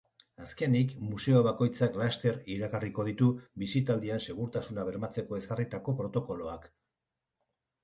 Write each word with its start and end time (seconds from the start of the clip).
Azkenik, 0.43 0.93
museo 1.09 1.41
bakoitzak 1.47 1.99
laster 2.01 2.39
iragarriko 2.55 3.05
ditu 3.11 3.29
bisitaldian 3.65 4.25
segurtasuna 4.29 4.89
bermatzeko 4.91 5.41
ezarritako 5.43 5.97
protokoloak. 6.03 6.69